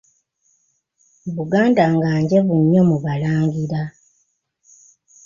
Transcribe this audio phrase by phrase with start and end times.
[1.35, 3.81] Buganda nga njavu nnyo mu balangira.